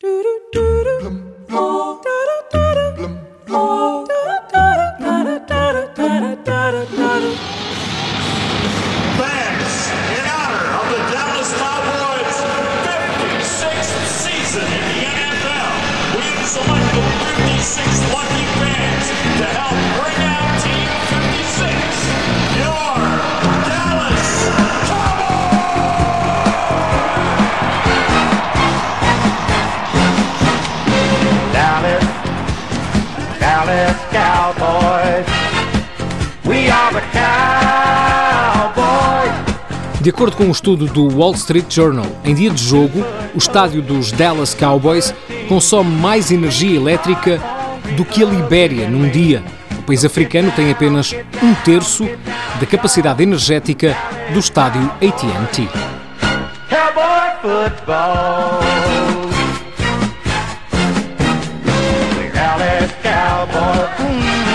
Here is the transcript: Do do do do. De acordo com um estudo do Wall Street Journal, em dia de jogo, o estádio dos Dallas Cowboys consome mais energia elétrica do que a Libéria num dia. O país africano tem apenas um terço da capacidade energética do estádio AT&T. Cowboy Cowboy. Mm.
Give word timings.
Do 0.00 0.22
do 0.22 0.50
do 0.52 0.84
do. 0.84 1.37
De 40.00 40.10
acordo 40.10 40.36
com 40.36 40.44
um 40.44 40.50
estudo 40.50 40.86
do 40.86 41.18
Wall 41.18 41.32
Street 41.32 41.66
Journal, 41.68 42.06
em 42.24 42.34
dia 42.34 42.50
de 42.50 42.62
jogo, 42.62 43.04
o 43.34 43.38
estádio 43.38 43.82
dos 43.82 44.12
Dallas 44.12 44.54
Cowboys 44.54 45.12
consome 45.48 45.90
mais 45.90 46.30
energia 46.30 46.76
elétrica 46.76 47.40
do 47.96 48.04
que 48.04 48.22
a 48.22 48.26
Libéria 48.26 48.88
num 48.88 49.08
dia. 49.08 49.42
O 49.78 49.82
país 49.82 50.04
africano 50.04 50.52
tem 50.52 50.70
apenas 50.70 51.14
um 51.42 51.52
terço 51.64 52.08
da 52.60 52.66
capacidade 52.66 53.22
energética 53.22 53.96
do 54.32 54.38
estádio 54.38 54.82
AT&T. 55.02 55.68
Cowboy 56.70 57.28
Cowboy. 63.02 63.88
Mm. 63.98 64.47